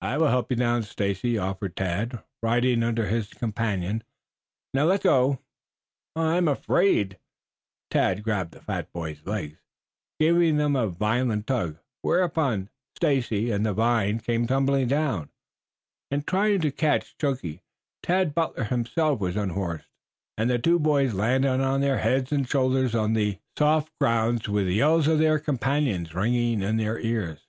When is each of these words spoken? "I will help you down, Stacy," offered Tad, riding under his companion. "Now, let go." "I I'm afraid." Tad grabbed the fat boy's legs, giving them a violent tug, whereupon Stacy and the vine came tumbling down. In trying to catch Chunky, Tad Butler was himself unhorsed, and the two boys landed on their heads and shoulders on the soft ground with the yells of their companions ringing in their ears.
"I 0.00 0.18
will 0.18 0.26
help 0.26 0.50
you 0.50 0.56
down, 0.56 0.82
Stacy," 0.82 1.38
offered 1.38 1.76
Tad, 1.76 2.20
riding 2.42 2.82
under 2.82 3.06
his 3.06 3.32
companion. 3.32 4.02
"Now, 4.74 4.86
let 4.86 5.04
go." 5.04 5.38
"I 6.16 6.36
I'm 6.36 6.48
afraid." 6.48 7.16
Tad 7.88 8.24
grabbed 8.24 8.54
the 8.54 8.60
fat 8.60 8.92
boy's 8.92 9.24
legs, 9.24 9.60
giving 10.18 10.56
them 10.56 10.74
a 10.74 10.88
violent 10.88 11.46
tug, 11.46 11.78
whereupon 12.00 12.70
Stacy 12.96 13.52
and 13.52 13.64
the 13.64 13.72
vine 13.72 14.18
came 14.18 14.48
tumbling 14.48 14.88
down. 14.88 15.30
In 16.10 16.24
trying 16.24 16.60
to 16.62 16.72
catch 16.72 17.16
Chunky, 17.16 17.62
Tad 18.02 18.34
Butler 18.34 18.62
was 18.62 18.70
himself 18.70 19.20
unhorsed, 19.22 19.86
and 20.36 20.50
the 20.50 20.58
two 20.58 20.80
boys 20.80 21.14
landed 21.14 21.60
on 21.60 21.80
their 21.82 21.98
heads 21.98 22.32
and 22.32 22.48
shoulders 22.48 22.96
on 22.96 23.12
the 23.12 23.38
soft 23.56 23.96
ground 24.00 24.44
with 24.48 24.66
the 24.66 24.74
yells 24.74 25.06
of 25.06 25.20
their 25.20 25.38
companions 25.38 26.16
ringing 26.16 26.62
in 26.62 26.78
their 26.78 26.98
ears. 26.98 27.46